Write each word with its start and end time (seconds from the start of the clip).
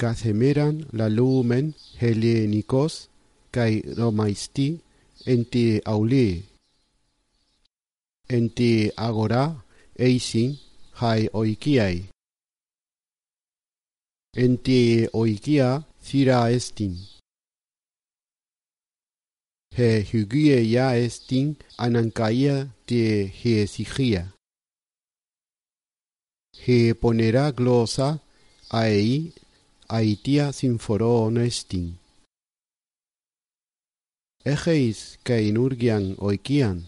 cacemeran 0.00 0.76
la 0.98 1.06
lumen 1.16 1.66
helenicos 2.00 2.94
kai 3.54 3.74
romaisti 3.98 4.68
enti 5.32 5.64
auli 5.92 6.28
enti 8.36 8.70
agora 9.06 9.44
eisin 10.06 10.50
hai 11.00 11.22
oikiai. 11.40 11.98
Enti 14.42 14.80
oikia 15.20 15.68
thira 16.06 16.38
estin. 16.56 16.94
He 19.76 19.88
hygie 20.10 20.58
ya 20.74 20.86
estin 21.04 21.46
anancaia 21.84 22.56
te 22.86 23.00
he 23.40 23.54
sigia 23.72 24.22
he 26.64 26.94
ponera 27.00 27.44
glosa 27.58 28.08
ai 28.80 29.32
aitia 29.98 30.52
sinforoon 30.52 31.38
estin. 31.42 31.86
Egeis 34.52 35.18
kai 35.26 35.50
nurgian 35.52 36.14
oikian, 36.18 36.78